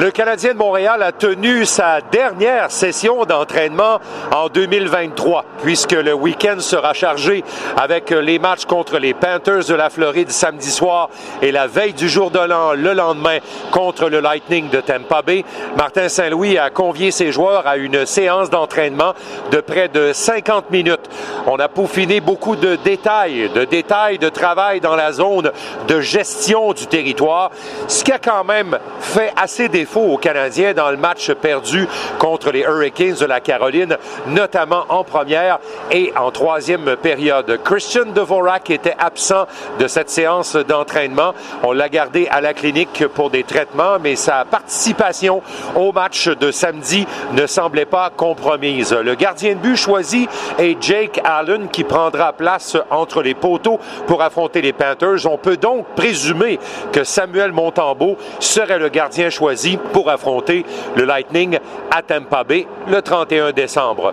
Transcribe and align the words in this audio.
Le 0.00 0.12
Canadien 0.12 0.52
de 0.52 0.58
Montréal 0.58 1.02
a 1.02 1.10
tenu 1.10 1.64
sa 1.64 2.00
dernière 2.00 2.70
session 2.70 3.24
d'entraînement 3.24 3.98
en 4.32 4.48
2023, 4.48 5.44
puisque 5.64 5.90
le 5.90 6.14
week-end 6.14 6.60
sera 6.60 6.92
chargé 6.92 7.42
avec 7.76 8.10
les 8.10 8.38
matchs 8.38 8.64
contre 8.64 8.98
les 8.98 9.12
Panthers 9.12 9.64
de 9.64 9.74
la 9.74 9.90
Floride 9.90 10.30
samedi 10.30 10.70
soir 10.70 11.10
et 11.42 11.50
la 11.50 11.66
veille 11.66 11.94
du 11.94 12.08
jour 12.08 12.30
de 12.30 12.38
l'an 12.38 12.74
le 12.74 12.92
lendemain 12.92 13.38
contre 13.72 14.08
le 14.08 14.20
Lightning 14.20 14.70
de 14.70 14.80
Tampa 14.80 15.22
Bay. 15.22 15.44
Martin 15.76 16.08
Saint-Louis 16.08 16.58
a 16.58 16.70
convié 16.70 17.10
ses 17.10 17.32
joueurs 17.32 17.66
à 17.66 17.76
une 17.76 18.06
séance 18.06 18.50
d'entraînement 18.50 19.14
de 19.50 19.58
près 19.58 19.88
de 19.88 20.12
50 20.12 20.70
minutes. 20.70 21.10
On 21.48 21.56
a 21.56 21.66
peaufiné 21.66 22.20
beaucoup 22.20 22.54
de 22.54 22.76
détails, 22.76 23.50
de 23.52 23.64
détails 23.64 24.18
de 24.18 24.28
travail 24.28 24.78
dans 24.78 24.94
la 24.94 25.10
zone 25.10 25.50
de 25.88 26.00
gestion 26.00 26.72
du 26.72 26.86
territoire, 26.86 27.50
ce 27.88 28.04
qui 28.04 28.12
a 28.12 28.20
quand 28.20 28.44
même 28.44 28.78
fait 29.00 29.32
assez 29.36 29.68
d'efforts 29.88 30.10
aux 30.10 30.18
Canadiens 30.18 30.74
dans 30.74 30.90
le 30.90 30.96
match 30.96 31.32
perdu 31.32 31.86
contre 32.18 32.50
les 32.50 32.60
Hurricanes 32.60 33.14
de 33.14 33.26
la 33.26 33.40
Caroline, 33.40 33.96
notamment 34.26 34.84
en 34.88 35.04
première 35.04 35.58
et 35.90 36.12
en 36.16 36.30
troisième 36.30 36.96
période. 36.96 37.60
Christian 37.64 38.06
Dvorak 38.06 38.70
était 38.70 38.96
absent 38.98 39.46
de 39.78 39.86
cette 39.86 40.10
séance 40.10 40.56
d'entraînement. 40.56 41.34
On 41.62 41.72
l'a 41.72 41.88
gardé 41.88 42.28
à 42.30 42.40
la 42.40 42.54
clinique 42.54 43.06
pour 43.14 43.30
des 43.30 43.44
traitements, 43.44 43.98
mais 44.00 44.16
sa 44.16 44.44
participation 44.44 45.42
au 45.76 45.92
match 45.92 46.28
de 46.28 46.50
samedi 46.50 47.06
ne 47.32 47.46
semblait 47.46 47.84
pas 47.84 48.10
compromise. 48.14 48.92
Le 48.92 49.14
gardien 49.14 49.54
de 49.54 49.60
but 49.60 49.76
choisi 49.76 50.28
est 50.58 50.82
Jake 50.82 51.20
Allen 51.24 51.68
qui 51.68 51.84
prendra 51.84 52.32
place 52.32 52.76
entre 52.90 53.22
les 53.22 53.34
poteaux 53.34 53.78
pour 54.06 54.22
affronter 54.22 54.60
les 54.60 54.72
Panthers. 54.72 55.26
On 55.30 55.38
peut 55.38 55.56
donc 55.56 55.86
présumer 55.96 56.58
que 56.92 57.04
Samuel 57.04 57.52
Montembeau 57.52 58.16
serait 58.40 58.78
le 58.78 58.88
gardien 58.88 59.30
choisi 59.30 59.67
pour 59.76 60.10
affronter 60.10 60.64
le 60.96 61.04
Lightning 61.04 61.58
à 61.90 62.02
Tampa 62.02 62.44
Bay 62.44 62.66
le 62.88 63.02
31 63.02 63.52
décembre. 63.52 64.12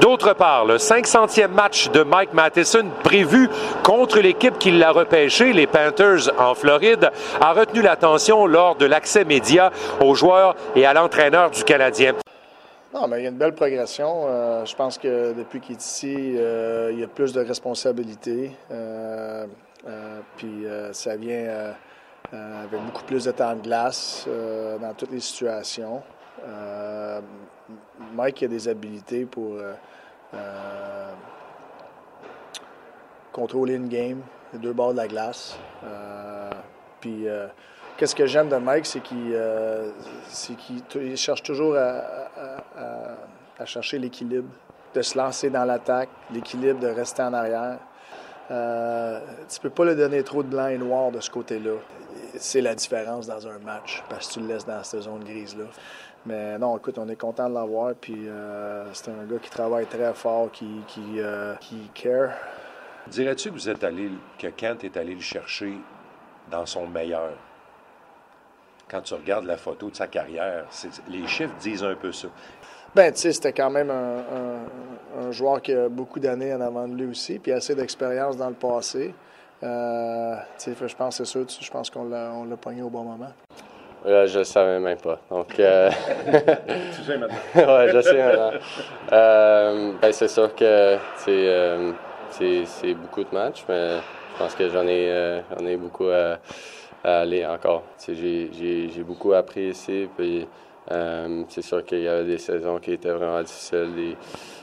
D'autre 0.00 0.34
part, 0.34 0.64
le 0.66 0.76
500e 0.76 1.48
match 1.48 1.90
de 1.90 2.02
Mike 2.02 2.32
Matheson 2.34 2.86
prévu 3.02 3.48
contre 3.82 4.20
l'équipe 4.20 4.58
qui 4.58 4.70
l'a 4.70 4.90
repêché, 4.90 5.52
les 5.52 5.66
Panthers 5.66 6.30
en 6.38 6.54
Floride, 6.54 7.10
a 7.40 7.52
retenu 7.52 7.82
l'attention 7.82 8.46
lors 8.46 8.76
de 8.76 8.86
l'accès 8.86 9.24
média 9.24 9.70
aux 10.00 10.14
joueurs 10.14 10.54
et 10.74 10.84
à 10.84 10.92
l'entraîneur 10.92 11.50
du 11.50 11.64
Canadien. 11.64 12.12
Non, 12.94 13.08
mais 13.08 13.20
il 13.20 13.24
y 13.24 13.26
a 13.26 13.30
une 13.30 13.36
belle 13.36 13.54
progression. 13.54 14.24
Euh, 14.26 14.64
je 14.64 14.74
pense 14.74 14.96
que 14.96 15.34
depuis 15.34 15.60
qu'il 15.60 15.74
est 15.74 15.84
ici, 15.84 16.34
euh, 16.36 16.90
il 16.92 17.00
y 17.00 17.04
a 17.04 17.06
plus 17.06 17.32
de 17.32 17.40
responsabilités. 17.40 18.52
Euh, 18.70 19.44
puis 20.36 20.66
ça 20.92 21.14
vient 21.16 21.74
euh, 22.32 22.64
avec 22.64 22.84
beaucoup 22.84 23.04
plus 23.04 23.24
de 23.24 23.30
temps 23.30 23.54
de 23.54 23.60
glace 23.60 24.24
euh, 24.28 24.78
dans 24.78 24.92
toutes 24.94 25.12
les 25.12 25.20
situations. 25.20 26.02
Euh, 26.44 27.20
Mike 28.14 28.42
a 28.42 28.48
des 28.48 28.68
habilités 28.68 29.24
pour 29.24 29.56
contrôler 33.32 33.74
une 33.74 33.88
game, 33.88 34.20
les 34.52 34.58
deux 34.58 34.72
bords 34.72 34.92
de 34.92 34.98
la 34.98 35.08
glace. 35.08 35.58
puis, 37.00 37.26
qu'est-ce 37.96 38.14
que 38.14 38.26
j'aime 38.26 38.48
de 38.48 38.56
Mike, 38.56 38.86
c'est 38.86 39.00
qu'il 39.00 39.36
cherche 41.16 41.42
toujours 41.42 41.76
à 41.76 43.64
chercher 43.64 43.98
l'équilibre, 43.98 44.48
de 44.94 45.02
se 45.02 45.18
lancer 45.18 45.50
dans 45.50 45.64
l'attaque, 45.64 46.08
l'équilibre 46.30 46.80
de 46.80 46.88
rester 46.88 47.22
en 47.22 47.32
arrière. 47.32 47.78
Euh, 48.50 49.20
tu 49.48 49.60
peux 49.60 49.70
pas 49.70 49.84
lui 49.84 49.96
donner 49.96 50.22
trop 50.22 50.42
de 50.42 50.48
blanc 50.48 50.68
et 50.68 50.78
noir 50.78 51.10
de 51.10 51.20
ce 51.20 51.30
côté-là. 51.30 51.72
C'est 52.38 52.60
la 52.60 52.74
différence 52.74 53.26
dans 53.26 53.46
un 53.46 53.58
match 53.58 54.02
parce 54.08 54.28
que 54.28 54.34
tu 54.34 54.40
le 54.40 54.48
laisses 54.48 54.66
dans 54.66 54.82
cette 54.82 55.02
zone 55.02 55.24
grise-là. 55.24 55.64
Mais 56.26 56.58
non, 56.58 56.76
écoute, 56.76 56.98
on 56.98 57.08
est 57.08 57.16
content 57.16 57.48
de 57.48 57.54
l'avoir. 57.54 57.94
Puis 57.94 58.28
euh, 58.28 58.84
c'est 58.92 59.10
un 59.10 59.24
gars 59.24 59.38
qui 59.40 59.50
travaille 59.50 59.86
très 59.86 60.12
fort, 60.12 60.50
qui, 60.50 60.66
qui, 60.88 61.18
euh, 61.18 61.54
qui 61.56 61.90
care. 61.94 62.32
Dirais-tu 63.06 63.50
que 63.50 63.54
vous 63.54 63.68
êtes 63.68 63.84
allé, 63.84 64.10
que 64.38 64.48
Kent 64.48 64.84
est 64.84 64.96
allé 64.96 65.14
le 65.14 65.20
chercher 65.20 65.74
dans 66.50 66.66
son 66.66 66.86
meilleur? 66.88 67.32
Quand 68.88 69.00
tu 69.00 69.14
regardes 69.14 69.44
la 69.44 69.56
photo 69.56 69.90
de 69.90 69.96
sa 69.96 70.08
carrière, 70.08 70.64
les 71.08 71.26
chiffres 71.26 71.54
disent 71.60 71.84
un 71.84 71.94
peu 71.94 72.12
ça. 72.12 72.28
Ben, 72.94 73.12
tu 73.12 73.20
sais, 73.20 73.32
c'était 73.32 73.52
quand 73.52 73.70
même 73.70 73.90
un, 73.90 75.30
joueur 75.30 75.60
qui 75.60 75.72
a 75.72 75.88
beaucoup 75.88 76.20
d'années 76.20 76.54
en 76.54 76.60
avant 76.60 76.86
de 76.88 76.94
lui 76.94 77.06
aussi, 77.06 77.38
puis 77.38 77.52
assez 77.52 77.74
d'expérience 77.74 78.36
dans 78.36 78.48
le 78.48 78.54
passé. 78.54 79.14
Euh, 79.62 80.36
tu 80.58 80.74
sais, 80.74 80.88
je 80.88 80.96
pense, 80.96 81.16
c'est 81.16 81.24
sûr, 81.24 81.46
je 81.48 81.70
pense 81.70 81.90
qu'on 81.90 82.08
l'a, 82.08 82.30
on 82.34 82.44
l'a 82.44 82.56
pogné 82.56 82.82
au 82.82 82.90
bon 82.90 83.04
moment. 83.04 83.32
Euh, 84.04 84.26
je 84.26 84.40
ne 84.40 84.44
savais 84.44 84.78
même 84.78 84.98
pas. 84.98 85.18
Donc, 85.30 85.58
euh... 85.58 85.90
tu 86.94 87.02
sais 87.02 87.18
maintenant. 87.18 87.36
oui, 87.54 87.90
je 87.92 88.00
sais 88.02 88.22
maintenant. 88.22 88.50
Euh, 89.12 89.92
ben, 90.00 90.12
c'est 90.12 90.28
sûr 90.28 90.54
que 90.54 90.96
c'est, 91.16 92.64
c'est, 92.64 92.94
beaucoup 92.94 93.24
de 93.24 93.34
matchs, 93.34 93.64
mais 93.68 93.96
je 93.96 94.38
pense 94.38 94.54
que 94.54 94.68
j'en 94.68 94.86
ai, 94.86 95.42
j'en 95.50 95.66
ai 95.66 95.76
beaucoup 95.76 96.08
à, 96.08 96.38
aller 97.02 97.44
encore. 97.46 97.82
J'ai, 98.06 98.50
j'ai, 98.52 98.90
j'ai 98.90 99.02
beaucoup 99.02 99.32
appris 99.32 99.68
ici, 99.68 100.08
puis 100.16 100.46
euh, 100.90 101.42
c'est 101.48 101.62
sûr 101.62 101.84
qu'il 101.84 102.02
y 102.02 102.08
avait 102.08 102.24
des 102.24 102.38
saisons 102.38 102.78
qui 102.78 102.92
étaient 102.92 103.10
vraiment 103.10 103.42
difficiles, 103.42 103.92
des, 103.94 104.16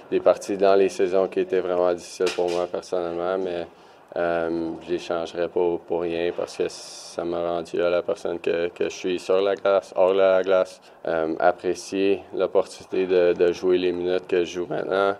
des, 0.09 0.19
parties 0.21 0.57
dans 0.57 0.75
les 0.75 0.87
saisons 0.87 1.27
qui 1.27 1.41
étaient 1.41 1.59
vraiment 1.59 1.93
difficiles 1.93 2.33
pour 2.35 2.49
moi 2.49 2.67
personnellement, 2.71 3.37
mais 3.37 3.67
euh, 4.15 4.73
je 4.83 4.91
les 4.91 4.99
changerais 4.99 5.47
pas 5.47 5.77
pour 5.87 6.01
rien 6.01 6.31
parce 6.35 6.57
que 6.57 6.65
ça 6.67 7.23
m'a 7.25 7.47
rendu 7.47 7.81
à 7.81 7.89
la 7.89 8.03
personne 8.03 8.39
que, 8.39 8.69
je 8.79 8.89
suis 8.89 9.19
sur 9.19 9.41
la 9.41 9.55
glace, 9.55 9.91
hors 9.95 10.13
la 10.13 10.43
glace. 10.43 10.81
Euh, 11.07 11.35
apprécier 11.39 12.21
l'opportunité 12.35 13.07
de, 13.07 13.51
jouer 13.51 13.77
les 13.77 13.91
minutes 13.91 14.27
que 14.27 14.43
je 14.45 14.59
joue 14.59 14.67
maintenant. 14.67 15.15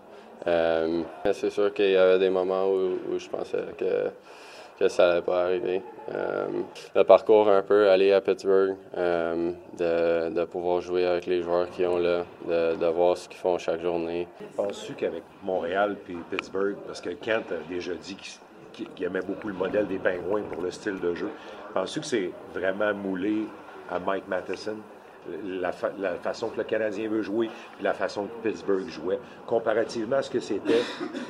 Euh, 0.46 1.02
c'est 1.32 1.50
sûr 1.50 1.74
qu'il 1.74 1.92
y 1.92 1.98
avait 1.98 2.20
des 2.20 2.30
moments 2.30 2.70
où, 2.70 3.18
je 3.18 3.28
pensais 3.30 3.66
que 3.78 4.88
ça 4.88 5.08
n'allait 5.08 5.22
pas 5.22 5.46
arriver. 5.46 5.82
Euh, 6.14 6.46
le 6.94 7.04
parcours 7.04 7.48
un 7.50 7.62
peu, 7.62 7.90
aller 7.90 8.12
à 8.12 8.22
Pittsburgh, 8.22 8.76
de, 8.96 10.46
pouvoir 10.46 10.82
jouer 10.82 11.06
avec 11.06 11.26
les 11.26 11.42
joueurs 11.42 11.70
qui 11.72 11.86
ont 11.86 11.98
là, 11.98 12.26
de, 12.48 12.76
de 12.76 12.86
voir 12.88 13.18
ce 13.18 13.28
qu'ils 13.28 13.40
font 13.40 13.58
chaque 13.58 13.82
journée. 13.82 14.28
Penses-tu 14.56 14.94
qu'avec 14.94 15.24
Montréal 15.42 15.96
puis 16.04 16.18
Pittsburgh, 16.30 16.76
parce 16.86 17.02
que 17.02 17.10
Kent 17.10 17.52
a 17.52 17.74
déjà 17.74 17.94
dit 17.96 18.16
qu'il 18.16 18.34
aimait 19.02 19.22
beaucoup 19.22 19.48
le 19.48 19.54
modèle 19.54 19.88
des 19.88 20.00
Pingouins 20.00 20.44
pour 20.52 20.62
le 20.62 20.72
style 20.72 21.00
de 21.00 21.14
jeu, 21.14 21.30
penses-tu 21.74 22.00
que 22.02 22.06
c'est 22.06 22.32
vraiment 22.54 22.94
moulé 22.94 23.46
à 23.90 24.00
Mike 24.00 24.28
Matheson? 24.28 24.78
La, 25.46 25.72
façon 25.72 26.50
que 26.50 26.58
le 26.58 26.64
Canadien 26.66 27.08
veut 27.08 27.22
jouer, 27.22 27.50
puis 27.76 27.84
la 27.84 27.94
façon 27.94 28.26
que 28.26 28.50
Pittsburgh 28.50 28.90
jouait, 28.90 29.20
comparativement 29.48 30.18
à 30.18 30.22
ce 30.22 30.30
que 30.30 30.42
c'était 30.42 30.82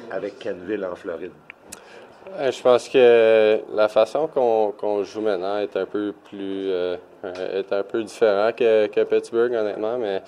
avec 0.09 0.39
Kenville 0.39 0.83
en 0.83 0.95
Floride? 0.95 1.31
Euh, 2.31 2.51
je 2.51 2.61
pense 2.61 2.89
que 2.89 3.59
la 3.75 3.87
façon 3.89 4.27
qu'on 4.27 5.03
joue 5.03 5.21
maintenant 5.21 5.59
est 5.59 5.75
un 5.75 5.85
peu 5.85 6.13
plus 6.25 6.71
euh, 6.71 6.97
est 7.23 7.71
un 7.71 7.83
peu 7.83 8.03
différent 8.03 8.51
que, 8.51 8.87
que 8.87 9.03
Pittsburgh, 9.03 9.53
honnêtement, 9.53 9.97
mais 9.97 10.21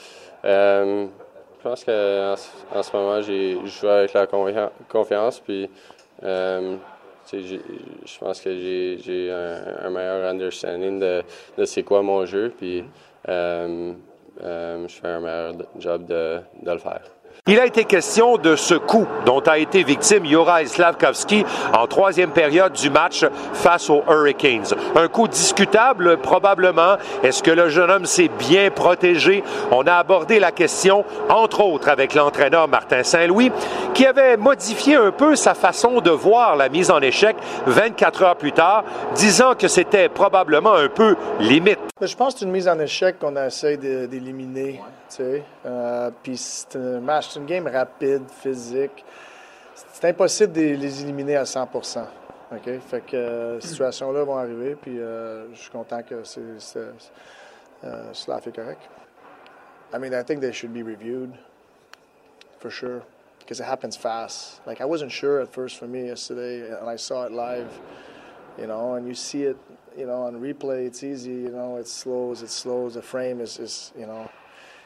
euh, 0.43 1.07
je 1.57 1.63
pense 1.63 1.83
qu'en 1.83 2.35
en, 2.77 2.83
ce 2.83 2.95
moment, 2.95 3.21
j'ai 3.21 3.57
joué 3.65 3.89
avec 3.89 4.13
la 4.13 4.27
confiance, 4.87 5.39
puis 5.39 5.69
je 7.33 8.19
pense 8.19 8.41
que 8.41 8.53
j'ai 8.53 9.31
un, 9.31 9.85
un, 9.85 9.89
meilleur 9.89 10.29
understanding 10.29 10.99
de, 10.99 11.23
de 11.57 11.65
c'est 11.65 11.83
quoi 11.83 12.01
mon 12.01 12.25
jeu, 12.25 12.53
puis 12.57 12.83
je 13.27 13.95
fais 14.87 15.07
un 15.07 15.19
meilleur 15.19 15.53
job 15.79 16.05
de, 16.05 16.39
de 16.61 16.71
le 16.71 16.77
faire. 16.77 17.14
Il 17.47 17.59
a 17.59 17.67
été 17.67 17.85
question 17.85 18.37
de 18.37 18.55
ce 18.55 18.73
coup 18.73 19.05
dont 19.25 19.39
a 19.41 19.59
été 19.59 19.83
victime 19.83 20.25
Juraj 20.25 20.65
Slavkovski 20.65 21.45
en 21.73 21.85
troisième 21.85 22.31
période 22.31 22.73
du 22.73 22.89
match 22.89 23.23
face 23.53 23.89
aux 23.91 24.03
Hurricanes. 24.09 24.73
Un 24.95 25.07
coup 25.07 25.27
discutable, 25.27 26.17
probablement. 26.17 26.95
Est-ce 27.21 27.43
que 27.43 27.51
le 27.51 27.69
jeune 27.69 27.91
homme 27.91 28.07
s'est 28.07 28.31
bien 28.39 28.71
protégé? 28.71 29.43
On 29.69 29.83
a 29.83 29.93
abordé 29.93 30.39
la 30.39 30.51
question, 30.51 31.05
entre 31.29 31.61
autres, 31.61 31.87
avec 31.87 32.15
l'entraîneur 32.15 32.67
Martin 32.67 33.03
Saint-Louis, 33.03 33.51
qui 33.93 34.07
avait 34.07 34.37
modifié 34.37 34.95
un 34.95 35.11
peu 35.11 35.35
sa 35.35 35.53
façon 35.53 36.01
de 36.01 36.09
voir 36.09 36.55
la 36.55 36.67
mise 36.67 36.89
en 36.89 36.99
échec 36.99 37.35
24 37.67 38.23
heures 38.23 38.37
plus 38.37 38.53
tard, 38.53 38.83
disant 39.13 39.53
que 39.53 39.67
c'était 39.67 40.09
probablement 40.09 40.73
un 40.73 40.87
peu 40.87 41.15
limite. 41.39 41.79
Je 42.01 42.15
pense 42.15 42.33
que 42.33 42.39
c'est 42.39 42.45
une 42.45 42.51
mise 42.51 42.67
en 42.67 42.79
échec 42.79 43.19
qu'on 43.19 43.35
essaie 43.35 43.77
d'éliminer. 43.77 44.81
Euh, 45.19 46.11
puis 46.23 46.37
c'est 46.37 46.75
un 46.75 46.99
match, 46.99 47.29
c'est 47.29 47.39
une 47.39 47.45
game 47.45 47.67
rapide, 47.67 48.23
physique. 48.29 49.03
C'est 49.73 50.09
impossible 50.09 50.53
de 50.53 50.61
les 50.61 51.01
éliminer 51.03 51.35
à 51.35 51.45
100 51.45 51.69
OK? 52.51 52.79
Fait 52.79 53.01
que 53.05 53.15
euh, 53.15 53.59
ces 53.59 53.67
situations-là 53.69 54.23
vont 54.23 54.37
arriver, 54.37 54.75
puis 54.75 54.99
euh, 54.99 55.51
je 55.53 55.59
suis 55.59 55.71
content 55.71 56.01
que 56.03 56.23
c'est, 56.23 56.41
euh, 57.83 58.13
cela 58.13 58.39
fait 58.39 58.55
correct. 58.55 58.81
I 59.93 59.97
mean, 59.97 60.13
I 60.13 60.23
think 60.23 60.41
they 60.41 60.51
should 60.51 60.73
be 60.73 60.83
reviewed, 60.83 61.33
for 62.59 62.69
sure, 62.69 63.01
because 63.39 63.59
it 63.59 63.65
happens 63.65 63.95
fast. 63.97 64.61
Like, 64.65 64.81
I 64.81 64.85
wasn't 64.85 65.11
sure 65.11 65.41
at 65.41 65.53
first 65.53 65.77
for 65.77 65.87
me 65.87 66.07
yesterday, 66.07 66.71
and 66.79 66.89
I 66.89 66.97
saw 66.97 67.25
it 67.25 67.31
live, 67.31 67.69
you 68.57 68.67
know, 68.67 68.95
and 68.95 69.07
you 69.07 69.13
see 69.13 69.43
it 69.43 69.57
you 69.97 70.05
know, 70.05 70.23
on 70.23 70.35
replay, 70.35 70.87
it's 70.87 71.03
easy. 71.03 71.31
You 71.31 71.51
know, 71.51 71.77
it 71.77 71.87
slows, 71.87 72.41
it 72.41 72.49
slows. 72.49 72.95
The 72.95 73.01
frame 73.01 73.39
is, 73.41 73.59
is 73.59 73.93
you 73.97 74.05
know, 74.05 74.29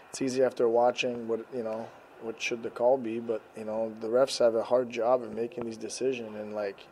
it's 0.09 0.21
easy 0.21 0.43
after 0.43 0.67
watching 0.67 1.27
what 1.27 1.45
you 1.53 1.63
know 1.63 1.87
what 2.21 2.41
should 2.41 2.63
the 2.63 2.69
call 2.69 2.97
be, 2.97 3.19
but 3.19 3.41
you 3.57 3.65
know 3.65 3.93
the 4.01 4.07
refs 4.07 4.39
have 4.39 4.55
a 4.55 4.63
hard 4.63 4.89
job 4.89 5.23
of 5.23 5.33
making 5.33 5.65
these 5.65 5.77
decisions 5.77 6.35
and 6.35 6.53
like 6.53 6.85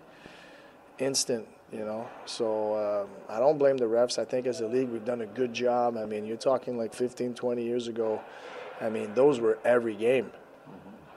instant, 0.99 1.47
you 1.71 1.83
know. 1.83 2.07
So 2.25 2.73
uh, 2.73 3.33
I 3.33 3.39
don't 3.39 3.57
blame 3.57 3.77
the 3.77 3.85
refs. 3.85 4.19
I 4.19 4.25
think 4.25 4.47
as 4.47 4.61
a 4.61 4.67
league 4.67 4.89
we've 4.89 5.05
done 5.05 5.21
a 5.21 5.25
good 5.25 5.53
job. 5.53 5.97
I 5.97 6.05
mean, 6.05 6.25
you're 6.25 6.37
talking 6.37 6.77
like 6.77 6.93
15, 6.93 7.33
20 7.33 7.63
years 7.63 7.87
ago. 7.87 8.21
I 8.79 8.89
mean, 8.89 9.13
those 9.15 9.39
were 9.39 9.57
every 9.65 9.95
game, 9.95 10.31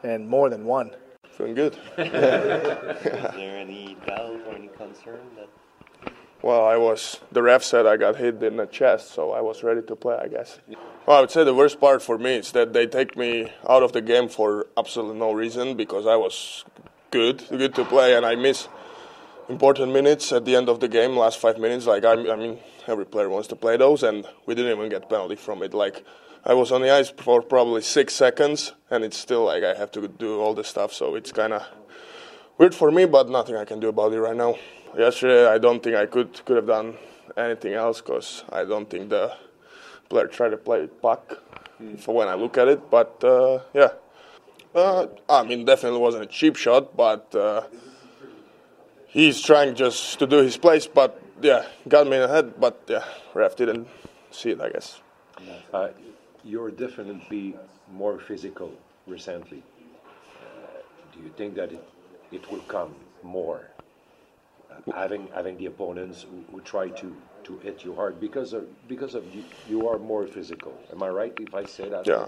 and 0.02 0.28
more 0.28 0.48
than 0.48 0.64
one. 0.64 0.92
Feeling 1.36 1.54
good. 1.54 1.74
Is 1.98 2.12
there 2.12 3.58
any 3.58 3.96
doubt 4.06 4.40
or 4.46 4.54
any 4.54 4.68
concern 4.68 5.20
that? 5.36 5.48
Well, 6.42 6.64
I 6.64 6.76
was. 6.76 7.20
The 7.32 7.42
ref 7.42 7.62
said 7.62 7.86
I 7.86 7.96
got 7.96 8.16
hit 8.16 8.42
in 8.42 8.56
the 8.56 8.66
chest, 8.66 9.12
so 9.12 9.32
I 9.32 9.40
was 9.40 9.62
ready 9.62 9.82
to 9.82 9.96
play. 9.96 10.16
I 10.16 10.28
guess. 10.28 10.58
Well, 11.06 11.18
I 11.18 11.20
would 11.20 11.30
say 11.30 11.44
the 11.44 11.54
worst 11.54 11.80
part 11.80 12.02
for 12.02 12.18
me 12.18 12.36
is 12.36 12.52
that 12.52 12.72
they 12.72 12.86
take 12.86 13.16
me 13.16 13.52
out 13.68 13.82
of 13.82 13.92
the 13.92 14.00
game 14.00 14.28
for 14.28 14.66
absolutely 14.76 15.18
no 15.18 15.32
reason 15.32 15.76
because 15.76 16.06
I 16.06 16.16
was 16.16 16.64
good, 17.10 17.44
good 17.50 17.74
to 17.74 17.84
play, 17.84 18.14
and 18.16 18.24
I 18.24 18.36
miss 18.36 18.68
important 19.48 19.92
minutes 19.92 20.32
at 20.32 20.44
the 20.44 20.56
end 20.56 20.68
of 20.68 20.80
the 20.80 20.88
game, 20.88 21.16
last 21.16 21.38
five 21.38 21.58
minutes. 21.58 21.86
Like 21.86 22.04
I, 22.04 22.12
I 22.12 22.36
mean, 22.36 22.58
every 22.86 23.04
player 23.04 23.28
wants 23.28 23.48
to 23.48 23.56
play 23.56 23.76
those, 23.76 24.02
and 24.02 24.26
we 24.46 24.54
didn't 24.54 24.76
even 24.76 24.88
get 24.88 25.08
penalty 25.08 25.36
from 25.36 25.62
it. 25.62 25.74
Like 25.74 26.04
I 26.44 26.54
was 26.54 26.72
on 26.72 26.80
the 26.80 26.90
ice 26.90 27.10
for 27.10 27.42
probably 27.42 27.82
six 27.82 28.14
seconds, 28.14 28.72
and 28.90 29.04
it's 29.04 29.18
still 29.18 29.44
like 29.44 29.62
I 29.62 29.74
have 29.74 29.90
to 29.92 30.08
do 30.08 30.40
all 30.40 30.54
this 30.54 30.68
stuff. 30.68 30.92
So 30.92 31.16
it's 31.16 31.32
kind 31.32 31.52
of 31.52 31.66
weird 32.60 32.74
for 32.74 32.90
me, 32.90 33.06
but 33.06 33.30
nothing 33.30 33.56
I 33.56 33.64
can 33.64 33.80
do 33.80 33.88
about 33.88 34.12
it 34.12 34.20
right 34.20 34.36
now. 34.36 34.54
Yesterday, 34.96 35.46
I 35.46 35.56
don't 35.56 35.82
think 35.82 35.96
I 35.96 36.04
could 36.04 36.44
could 36.44 36.56
have 36.56 36.66
done 36.66 36.94
anything 37.36 37.72
else 37.72 38.02
because 38.02 38.44
I 38.52 38.64
don't 38.64 38.88
think 38.90 39.08
the 39.08 39.34
player 40.10 40.26
tried 40.26 40.50
to 40.50 40.58
play 40.58 40.86
puck 40.86 41.42
for 41.98 42.14
when 42.14 42.28
I 42.28 42.34
look 42.34 42.58
at 42.58 42.68
it. 42.68 42.90
But 42.90 43.24
uh, 43.24 43.60
yeah, 43.72 43.92
uh, 44.74 45.06
I 45.28 45.42
mean, 45.42 45.64
definitely 45.64 46.00
wasn't 46.00 46.24
a 46.24 46.26
cheap 46.26 46.56
shot, 46.56 46.94
but 46.96 47.34
uh, 47.34 47.62
he's 49.06 49.40
trying 49.40 49.74
just 49.74 50.18
to 50.18 50.26
do 50.26 50.38
his 50.48 50.58
place. 50.58 50.86
But 50.86 51.18
yeah, 51.40 51.64
got 51.88 52.06
me 52.06 52.16
in 52.16 52.22
the 52.22 52.28
head. 52.28 52.60
But 52.60 52.76
yeah, 52.88 53.04
ref 53.32 53.56
didn't 53.56 53.88
see 54.30 54.50
it, 54.50 54.60
I 54.60 54.68
guess. 54.68 55.00
Uh, 55.72 55.88
you're 56.44 56.70
definitely 56.70 57.56
more 57.90 58.18
physical 58.18 58.70
recently. 59.06 59.62
Uh, 60.42 60.82
do 61.14 61.20
you 61.24 61.32
think 61.38 61.54
that 61.54 61.72
it, 61.72 61.82
it 62.32 62.50
will 62.50 62.60
come 62.60 62.94
more? 63.22 63.68
Having 64.94 65.28
having 65.34 65.56
the 65.58 65.66
opponents 65.66 66.22
who, 66.22 66.44
who, 66.50 66.60
try 66.60 66.88
to, 66.88 67.14
to 67.44 67.58
hit 67.58 67.84
you 67.84 67.94
hard 67.94 68.20
because 68.20 68.52
of 68.52 68.64
because 68.88 69.14
of 69.14 69.24
you, 69.34 69.44
you 69.68 69.88
are 69.88 69.98
more 69.98 70.26
physical. 70.26 70.72
Am 70.92 71.02
I 71.02 71.08
right 71.08 71.34
if 71.38 71.54
I 71.54 71.64
say 71.64 71.88
that? 71.88 72.06
Yeah, 72.06 72.26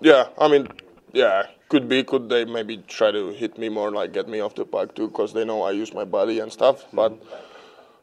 yeah. 0.00 0.28
I 0.38 0.48
mean, 0.48 0.68
yeah, 1.12 1.46
could 1.68 1.88
be. 1.88 2.02
Could 2.04 2.28
they 2.28 2.44
maybe 2.44 2.78
try 2.86 3.10
to 3.10 3.30
hit 3.30 3.58
me 3.58 3.68
more, 3.68 3.90
like 3.90 4.12
get 4.12 4.28
me 4.28 4.40
off 4.40 4.54
the 4.54 4.64
puck 4.64 4.94
too, 4.94 5.08
because 5.08 5.34
they 5.34 5.44
know 5.44 5.62
I 5.62 5.72
use 5.72 5.92
my 5.92 6.04
body 6.04 6.38
and 6.38 6.50
stuff. 6.50 6.86
Mm-hmm. 6.86 6.96
But 6.96 7.12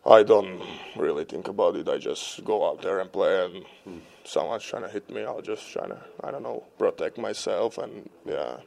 I 0.06 0.24
don't 0.24 0.62
really 0.96 1.26
think 1.26 1.48
about 1.48 1.76
it. 1.76 1.90
I 1.90 1.98
just 1.98 2.44
go 2.44 2.68
out 2.68 2.82
there 2.82 3.00
and 3.00 3.12
play, 3.12 3.46
and 3.46 3.66
mm. 3.88 4.02
someone's 4.24 4.64
trying 4.64 4.84
to 4.84 4.90
hit 4.90 5.10
me, 5.10 5.24
I'll 5.24 5.42
just 5.42 5.72
try 5.72 5.88
to, 5.88 6.00
I 6.24 6.32
don't 6.32 6.44
know, 6.44 6.64
protect 6.78 7.18
myself. 7.18 7.78
And 7.78 8.10
yeah, 8.26 8.58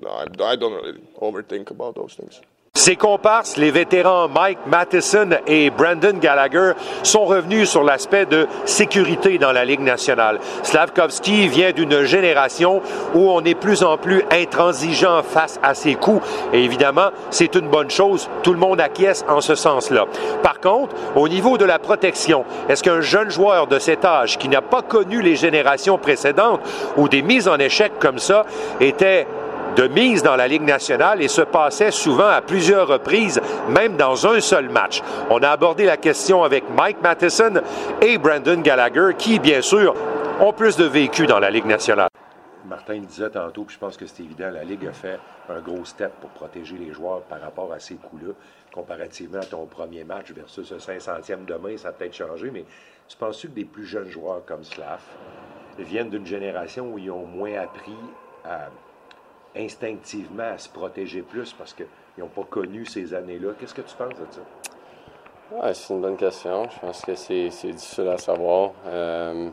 no, 0.00 0.10
I, 0.10 0.26
I 0.52 0.56
don't 0.56 0.72
really 0.72 1.00
overthink 1.20 1.70
about 1.70 1.94
those 1.94 2.14
things. 2.14 2.40
Ses 2.78 2.94
comparses, 2.94 3.56
les 3.56 3.72
vétérans 3.72 4.28
Mike 4.28 4.60
Matheson 4.66 5.30
et 5.48 5.68
Brandon 5.68 6.16
Gallagher, 6.20 6.74
sont 7.02 7.24
revenus 7.24 7.68
sur 7.68 7.82
l'aspect 7.82 8.24
de 8.24 8.46
sécurité 8.66 9.36
dans 9.38 9.50
la 9.50 9.64
Ligue 9.64 9.80
nationale. 9.80 10.38
Slavkovski 10.62 11.48
vient 11.48 11.72
d'une 11.72 12.04
génération 12.04 12.80
où 13.16 13.30
on 13.30 13.42
est 13.42 13.56
plus 13.56 13.82
en 13.82 13.96
plus 13.96 14.22
intransigeant 14.30 15.24
face 15.24 15.58
à 15.60 15.74
ses 15.74 15.96
coups. 15.96 16.24
Et 16.52 16.62
évidemment, 16.62 17.10
c'est 17.30 17.56
une 17.56 17.68
bonne 17.68 17.90
chose. 17.90 18.30
Tout 18.44 18.52
le 18.52 18.60
monde 18.60 18.80
acquiesce 18.80 19.24
en 19.28 19.40
ce 19.40 19.56
sens-là. 19.56 20.06
Par 20.44 20.60
contre, 20.60 20.94
au 21.16 21.28
niveau 21.28 21.58
de 21.58 21.64
la 21.64 21.80
protection, 21.80 22.44
est-ce 22.68 22.84
qu'un 22.84 23.00
jeune 23.00 23.30
joueur 23.30 23.66
de 23.66 23.80
cet 23.80 24.04
âge 24.04 24.38
qui 24.38 24.48
n'a 24.48 24.62
pas 24.62 24.82
connu 24.82 25.20
les 25.20 25.34
générations 25.34 25.98
précédentes 25.98 26.60
ou 26.96 27.08
des 27.08 27.22
mises 27.22 27.48
en 27.48 27.58
échec 27.58 27.90
comme 27.98 28.20
ça 28.20 28.46
était 28.78 29.26
de 29.78 29.86
mise 29.86 30.24
dans 30.24 30.34
la 30.34 30.48
Ligue 30.48 30.62
nationale 30.62 31.22
et 31.22 31.28
se 31.28 31.40
passait 31.40 31.92
souvent 31.92 32.26
à 32.26 32.40
plusieurs 32.40 32.88
reprises, 32.88 33.40
même 33.68 33.96
dans 33.96 34.26
un 34.26 34.40
seul 34.40 34.68
match. 34.68 35.02
On 35.30 35.38
a 35.38 35.50
abordé 35.50 35.84
la 35.84 35.96
question 35.96 36.42
avec 36.42 36.64
Mike 36.68 37.00
Matheson 37.00 37.62
et 38.02 38.18
Brandon 38.18 38.60
Gallagher, 38.60 39.10
qui, 39.16 39.38
bien 39.38 39.62
sûr, 39.62 39.94
ont 40.40 40.52
plus 40.52 40.76
de 40.76 40.84
vécu 40.84 41.28
dans 41.28 41.38
la 41.38 41.48
Ligue 41.48 41.66
nationale. 41.66 42.08
Martin 42.64 42.94
le 42.94 43.06
disait 43.06 43.30
tantôt, 43.30 43.62
puis 43.62 43.74
je 43.74 43.78
pense 43.78 43.96
que 43.96 44.04
c'est 44.04 44.24
évident, 44.24 44.50
la 44.50 44.64
Ligue 44.64 44.84
a 44.84 44.92
fait 44.92 45.20
un 45.48 45.60
gros 45.60 45.84
step 45.84 46.10
pour 46.20 46.30
protéger 46.30 46.76
les 46.76 46.92
joueurs 46.92 47.20
par 47.22 47.40
rapport 47.40 47.72
à 47.72 47.78
ces 47.78 47.94
coups-là, 47.94 48.32
comparativement 48.74 49.38
à 49.38 49.44
ton 49.44 49.64
premier 49.66 50.02
match 50.02 50.32
versus 50.32 50.66
ce 50.68 50.74
500e 50.74 51.44
demain, 51.44 51.76
ça 51.76 51.90
a 51.90 51.92
peut-être 51.92 52.16
changé, 52.16 52.50
mais 52.52 52.64
tu 53.06 53.16
penses-tu 53.16 53.48
que 53.48 53.54
des 53.54 53.64
plus 53.64 53.86
jeunes 53.86 54.08
joueurs 54.08 54.44
comme 54.44 54.64
Slav 54.64 55.00
viennent 55.78 56.10
d'une 56.10 56.26
génération 56.26 56.90
où 56.92 56.98
ils 56.98 57.12
ont 57.12 57.26
moins 57.26 57.54
appris 57.60 57.96
à 58.44 58.68
instinctivement 59.58 60.54
à 60.54 60.58
se 60.58 60.68
protéger 60.68 61.22
plus 61.22 61.52
parce 61.52 61.72
qu'ils 61.72 61.86
n'ont 62.18 62.28
pas 62.28 62.44
connu 62.44 62.86
ces 62.86 63.14
années-là. 63.14 63.50
Qu'est-ce 63.58 63.74
que 63.74 63.82
tu 63.82 63.94
penses 63.96 64.14
de 64.14 64.26
ça? 64.30 64.40
Ouais, 65.50 65.72
c'est 65.72 65.94
une 65.94 66.02
bonne 66.02 66.16
question. 66.16 66.68
Je 66.68 66.78
pense 66.78 67.00
que 67.00 67.14
c'est 67.14 67.48
difficile 67.48 68.08
à 68.08 68.18
savoir. 68.18 68.72
Euh, 68.86 69.48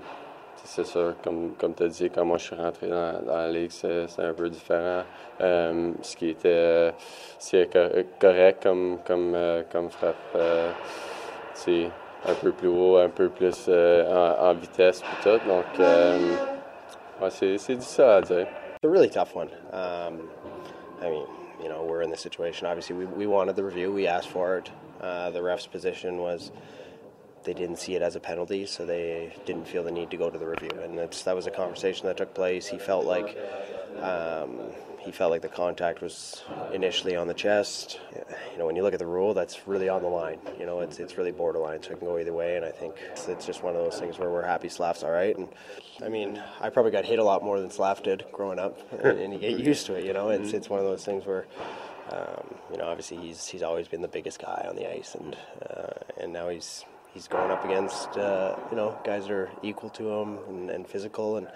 c'est 0.64 0.86
sûr, 0.86 1.14
comme, 1.24 1.54
comme 1.58 1.74
tu 1.74 1.84
as 1.84 1.88
dit, 1.88 2.10
quand 2.10 2.26
moi 2.26 2.38
je 2.38 2.46
suis 2.46 2.56
rentré 2.56 2.88
dans, 2.90 3.22
la 3.26 3.50
ligue, 3.50 3.72
c'est 3.72 4.20
un 4.20 4.34
peu 4.34 4.50
différent. 4.50 5.04
Euh, 5.40 5.92
ce 6.02 6.16
qui 6.18 6.30
était 6.30 6.94
correct 8.20 8.64
comme, 8.64 8.98
comme, 9.06 9.34
euh, 9.36 9.64
comme 9.72 9.90
frappe, 9.90 10.38
c'est 11.54 11.90
un 12.28 12.34
peu 12.34 12.52
plus 12.52 12.68
haut, 12.68 12.98
un 12.98 13.10
peu 13.10 13.30
plus 13.30 13.70
en, 13.70 14.54
vitesse 14.54 15.02
et 15.02 15.24
tout. 15.24 15.48
Donc, 15.48 15.66
ouais, 15.80 17.30
c'est 17.30 17.76
difficile 17.76 18.04
à 18.04 18.22
dire. 18.22 18.48
A 18.86 18.90
really 18.90 19.10
tough 19.10 19.36
one. 19.36 19.50
Um, 19.72 20.30
I 21.02 21.10
mean, 21.10 21.28
you 21.62 21.70
know, 21.70 21.84
we're 21.84 22.02
in 22.02 22.10
this 22.10 22.22
situation. 22.22 22.68
Obviously, 22.68 22.96
we, 22.96 23.06
we 23.06 23.28
wanted 23.28 23.56
the 23.56 23.64
review. 23.64 23.92
We 23.92 24.08
asked 24.08 24.30
for 24.30 24.58
it. 24.58 24.72
Uh, 25.02 25.32
the 25.32 25.42
ref's 25.42 25.68
position 25.68 26.18
was 26.18 26.52
they 27.44 27.54
didn't 27.54 27.78
see 27.78 27.96
it 27.96 28.02
as 28.02 28.16
a 28.16 28.20
penalty, 28.20 28.66
so 28.66 28.86
they 28.86 29.36
didn't 29.46 29.68
feel 29.68 29.84
the 29.84 29.92
need 29.92 30.10
to 30.12 30.18
go 30.18 30.30
to 30.30 30.38
the 30.38 30.48
review. 30.48 30.72
And 30.82 30.98
that 30.98 31.36
was 31.36 31.48
a 31.48 31.52
conversation 31.52 32.08
that 32.08 32.18
took 32.18 32.34
place. 32.34 32.68
He 32.68 32.78
felt 32.78 33.06
like 33.06 33.38
um, 34.02 34.60
he 35.06 35.12
felt 35.12 35.30
like 35.30 35.44
the 35.44 35.48
contact 35.48 36.02
was 36.02 36.44
initially 36.74 37.16
on 37.16 37.28
the 37.28 37.34
chest. 37.34 38.00
You 38.52 38.58
know, 38.58 38.66
when 38.66 38.76
you 38.76 38.82
look 38.82 38.94
at 38.94 39.00
the 39.00 39.06
rule, 39.06 39.36
that's 39.36 39.68
really 39.68 39.88
on 39.88 40.02
the 40.02 40.08
line. 40.08 40.40
You 40.60 40.66
know, 40.66 40.82
it's 40.82 41.00
it's 41.00 41.18
really 41.18 41.32
borderline, 41.32 41.84
so 41.84 41.92
it 41.92 42.00
can 42.00 42.08
go 42.08 42.18
either 42.18 42.34
way. 42.34 42.58
And 42.58 42.66
I 42.66 42.72
think 42.72 42.96
it's, 43.12 43.28
it's 43.28 43.46
just 43.46 43.64
one 43.64 43.76
of 43.76 43.84
those 43.84 44.00
things 44.00 44.18
where 44.18 44.30
we're 44.32 44.46
happy 44.46 44.68
Slav's 44.68 45.04
all 45.04 45.12
right. 45.12 45.38
And 45.38 45.48
I 46.04 46.10
mean, 46.10 46.42
I 46.60 46.70
probably 46.70 46.92
got 46.92 47.06
hit 47.06 47.20
a 47.20 47.24
lot 47.24 47.44
more 47.44 47.60
than 47.60 47.70
Slav 47.70 48.02
did 48.02 48.26
growing 48.32 48.58
up, 48.58 48.80
and, 49.04 49.20
and 49.20 49.34
you 49.34 49.40
get 49.40 49.60
used 49.60 49.86
to 49.86 49.94
it. 49.94 50.06
You 50.06 50.14
know, 50.14 50.30
it's 50.30 50.54
it's 50.54 50.70
one 50.70 50.80
of 50.80 50.86
those 50.86 51.06
things 51.06 51.26
where. 51.26 51.46
Um, 52.08 52.54
you 52.72 52.78
know, 52.78 52.86
obviously 52.86 53.18
he's 53.18 53.48
he's 53.48 53.64
always 53.64 53.88
been 53.88 54.04
the 54.04 54.08
biggest 54.08 54.40
guy 54.40 54.64
on 54.70 54.76
the 54.76 54.88
ice, 54.88 55.16
and 55.16 55.36
uh, 55.68 56.22
and 56.22 56.32
now 56.32 56.50
he's 56.50 56.86
he's 57.16 57.28
going 57.28 57.50
up 57.50 57.66
against 57.66 58.10
uh, 58.16 58.56
you 58.70 58.78
know 58.78 58.96
guys 59.04 59.24
that 59.24 59.32
are 59.32 59.50
equal 59.64 59.90
to 59.90 60.08
him 60.08 60.38
and, 60.48 60.70
and 60.70 60.88
physical, 60.88 61.38
and 61.38 61.48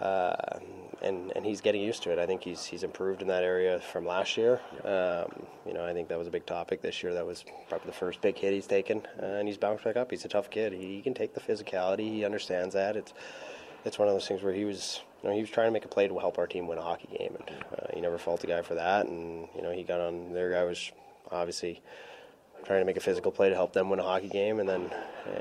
uh, 0.00 0.58
and 1.02 1.32
and 1.34 1.44
he's 1.44 1.60
getting 1.60 1.82
used 1.82 2.02
to 2.02 2.12
it. 2.12 2.18
I 2.18 2.26
think 2.26 2.42
he's 2.42 2.64
he's 2.64 2.82
improved 2.82 3.22
in 3.22 3.28
that 3.28 3.42
area 3.42 3.80
from 3.80 4.06
last 4.06 4.36
year. 4.36 4.60
Um, 4.84 5.46
you 5.66 5.74
know, 5.74 5.84
I 5.84 5.92
think 5.92 6.08
that 6.08 6.18
was 6.18 6.26
a 6.26 6.30
big 6.30 6.46
topic 6.46 6.82
this 6.82 7.02
year. 7.02 7.14
That 7.14 7.26
was 7.26 7.44
probably 7.68 7.86
the 7.86 7.96
first 7.96 8.20
big 8.20 8.36
hit 8.36 8.52
he's 8.52 8.66
taken, 8.66 9.06
uh, 9.22 9.26
and 9.26 9.48
he's 9.48 9.58
bounced 9.58 9.84
back 9.84 9.96
up. 9.96 10.10
He's 10.10 10.24
a 10.24 10.28
tough 10.28 10.50
kid. 10.50 10.72
He, 10.72 10.96
he, 10.96 11.02
can 11.02 11.14
take 11.14 11.34
the 11.34 11.40
physicality. 11.40 12.12
He 12.12 12.24
understands 12.24 12.74
that. 12.74 12.96
It's 12.96 13.12
it's 13.84 13.98
one 13.98 14.08
of 14.08 14.14
those 14.14 14.26
things 14.26 14.42
where 14.42 14.52
he 14.52 14.64
was 14.64 15.00
you 15.22 15.28
know 15.28 15.34
he 15.34 15.40
was 15.40 15.50
trying 15.50 15.68
to 15.68 15.72
make 15.72 15.84
a 15.84 15.88
play 15.88 16.08
to 16.08 16.18
help 16.18 16.38
our 16.38 16.46
team 16.46 16.66
win 16.66 16.78
a 16.78 16.82
hockey 16.82 17.08
game, 17.18 17.36
and 17.36 17.56
uh, 17.72 17.86
he 17.94 18.00
never 18.00 18.18
faulted 18.18 18.48
the 18.48 18.54
guy 18.54 18.62
for 18.62 18.74
that. 18.74 19.06
And 19.06 19.48
you 19.54 19.62
know 19.62 19.72
he 19.72 19.82
got 19.82 20.00
on 20.00 20.32
their 20.32 20.50
guy 20.50 20.64
was 20.64 20.92
obviously 21.30 21.82
trying 22.66 22.80
to 22.80 22.84
make 22.84 22.96
a 22.96 23.00
physical 23.00 23.30
play 23.30 23.48
to 23.48 23.54
help 23.54 23.72
them 23.72 23.88
win 23.88 24.00
a 24.00 24.02
hockey 24.02 24.28
game, 24.28 24.58
and 24.58 24.68
then 24.68 24.90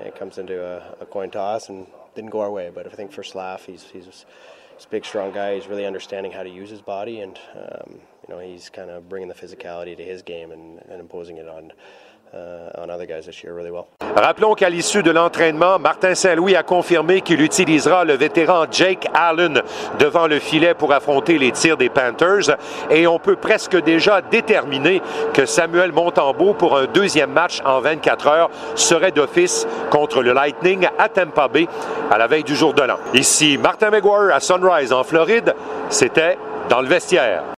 it 0.06 0.16
comes 0.16 0.38
into 0.38 0.64
a, 0.64 0.96
a 1.02 1.06
coin 1.06 1.32
toss 1.32 1.70
and 1.70 1.88
didn't 2.14 2.30
go 2.30 2.42
our 2.42 2.52
way. 2.52 2.72
But 2.74 2.86
I 2.86 2.92
think 2.92 3.12
for 3.12 3.24
Slav, 3.24 3.66
he's 3.66 3.84
he's 3.84 4.06
he's 4.06 4.86
a 4.86 4.90
big, 4.90 5.06
strong 5.06 5.32
guy. 5.32 5.56
He's 5.56 5.68
really 5.68 5.86
understanding 5.86 6.32
how 6.32 6.44
to 6.44 6.50
use 6.50 6.70
his 6.70 6.82
body, 6.82 7.22
and 7.22 7.40
um, 7.56 8.00
you 8.28 8.34
know 8.34 8.40
he's 8.40 8.70
kind 8.70 8.92
of 8.92 9.10
bringing 9.10 9.28
the 9.28 9.34
physicality 9.36 9.98
to 9.98 10.04
his 10.04 10.22
game 10.22 10.52
and, 10.52 10.80
and 10.88 11.00
imposing 11.00 11.38
it 11.38 11.48
on 11.48 11.72
uh, 12.34 13.72
well. 13.72 13.86
Rappelons 14.16 14.54
qu'à 14.54 14.70
l'issue 14.70 15.04
de 15.04 15.12
l'entraînement, 15.12 15.80
Martin 15.80 16.16
Saint-Louis 16.16 16.56
a 16.56 16.64
confirmé 16.64 17.22
qu'il 17.22 17.42
utilisera 17.42 18.06
le 18.06 18.14
vétéran 18.14 18.66
Jake 18.70 19.08
Allen 19.14 19.62
devant 20.00 20.28
le 20.28 20.40
filet 20.40 20.74
pour 20.74 20.94
affronter 20.94 21.38
les 21.38 21.52
tirs 21.52 21.78
des 21.78 21.90
Panthers 21.90 22.58
et 22.90 23.08
on 23.08 23.20
peut 23.20 23.36
presque 23.36 23.76
déjà 23.84 24.22
déterminer 24.22 25.02
que 25.34 25.46
Samuel 25.46 25.92
Montembeau 25.92 26.54
pour 26.54 26.78
un 26.78 26.86
deuxième 26.86 27.32
match 27.32 27.62
en 27.66 27.80
24 27.80 28.28
heures 28.28 28.50
serait 28.76 29.12
d'office 29.12 29.68
contre 29.90 30.22
le 30.22 30.34
Lightning 30.34 30.88
à 30.98 31.10
Tampa 31.10 31.48
Bay 31.48 31.68
à 32.12 32.18
la 32.18 32.28
veille 32.28 32.44
du 32.44 32.56
jour 32.56 32.74
de 32.74 32.82
l'an. 32.82 32.98
Ici 33.14 33.58
Martin 33.58 33.90
McGuire 33.90 34.34
à 34.34 34.40
Sunrise 34.40 34.92
en 34.94 35.04
Floride, 35.04 35.56
c'était 35.90 36.38
dans 36.70 36.82
le 36.82 36.88
vestiaire. 36.88 37.44